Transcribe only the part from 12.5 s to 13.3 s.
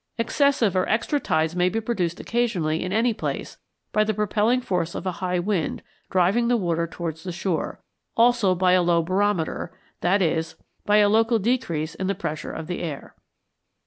of the air.